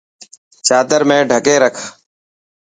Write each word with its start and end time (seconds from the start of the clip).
چادر 0.65 1.01
۾ 1.09 1.17
ڌڪي 1.29 1.55
رک. 1.63 1.75